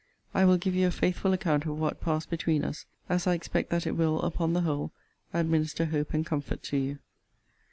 [0.33, 3.69] I will give you a faithful account of what passed between us; as I expect
[3.69, 4.91] that it will, upon the whole,
[5.31, 6.99] administer hope and comfort to you.